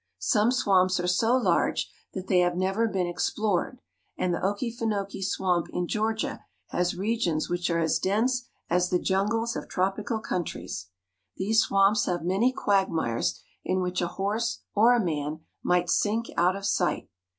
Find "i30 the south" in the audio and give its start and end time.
2.39-2.43